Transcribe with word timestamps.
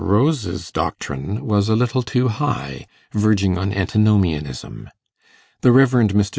Rose's 0.03 0.71
doctrine 0.71 1.45
was 1.45 1.69
a 1.69 1.75
little 1.75 2.01
too 2.01 2.27
'high', 2.27 2.87
verging 3.13 3.55
on 3.59 3.71
antinomianism; 3.71 4.89
the 5.61 5.71
Rev. 5.71 5.91
Mr. 5.91 6.29